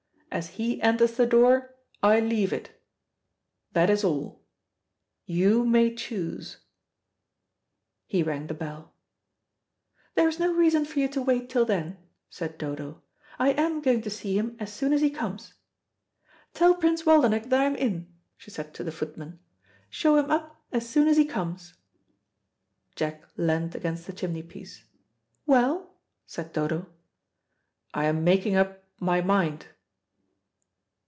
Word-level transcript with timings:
As 0.33 0.47
he 0.51 0.81
enters 0.81 1.17
the 1.17 1.25
door 1.25 1.75
I 2.01 2.21
leave 2.21 2.53
it. 2.53 2.81
That 3.73 3.89
is 3.89 4.01
all. 4.05 4.41
You 5.25 5.65
may 5.65 5.93
choose." 5.93 6.59
He 8.07 8.23
rang 8.23 8.47
the 8.47 8.53
bell. 8.53 8.93
"There 10.15 10.29
is 10.29 10.39
no 10.39 10.53
reason 10.53 10.85
for 10.85 10.99
you 10.99 11.09
to 11.09 11.21
wait 11.21 11.49
till 11.49 11.65
then," 11.65 11.97
said 12.29 12.57
Dodo. 12.57 13.01
"I 13.39 13.49
am 13.51 13.81
going 13.81 14.01
to 14.03 14.09
see 14.09 14.37
him 14.37 14.55
as 14.57 14.71
soon 14.71 14.93
as 14.93 15.01
he 15.01 15.09
comes. 15.09 15.55
Tell 16.53 16.75
Prince 16.75 17.03
Waldenech 17.03 17.49
that 17.49 17.59
I 17.59 17.65
am 17.65 17.75
in," 17.75 18.07
she 18.37 18.51
said 18.51 18.73
to 18.75 18.85
the 18.85 18.91
footman. 18.93 19.37
"Show 19.89 20.15
him 20.15 20.31
up 20.31 20.63
as 20.71 20.87
soon 20.87 21.09
as 21.09 21.17
he 21.17 21.25
comes." 21.25 21.73
Jack 22.95 23.25
leant 23.35 23.75
against 23.75 24.07
the 24.07 24.13
chimney 24.13 24.43
piece. 24.43 24.85
"Well?" 25.45 25.93
said 26.25 26.53
Dodo. 26.53 26.87
"I 27.93 28.05
am 28.05 28.23
making 28.23 28.55
up 28.55 28.85
my 28.97 29.19
mind." 29.19 29.65